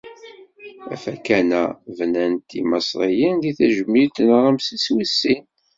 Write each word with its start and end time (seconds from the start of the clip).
Afakan-a 0.93 1.63
bnan-t 1.97 2.49
Yimaṣriyen 2.57 3.35
d 3.43 3.45
tajmilt 3.57 4.15
i 4.23 4.25
Ramsis 4.29 4.85
wis 4.93 5.13
sin. 5.21 5.43